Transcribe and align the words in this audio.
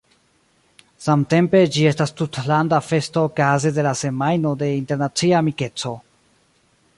Samtempe 1.07 1.59
ĝi 1.75 1.83
estas 1.89 2.13
tutlanda 2.21 2.79
festo 2.87 3.27
okaze 3.29 3.73
de 3.77 3.85
la 3.89 3.93
Semajno 4.01 4.55
de 4.63 4.71
Internacia 4.79 5.39
Amikeco. 5.43 5.95